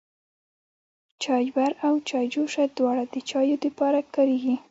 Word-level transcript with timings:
چايبر 1.23 1.71
او 1.87 1.93
چايجوشه 2.09 2.63
دواړه 2.77 3.03
د 3.13 3.15
چايو 3.29 3.57
د 3.63 3.65
پاره 3.77 4.01
کاريږي. 4.15 4.55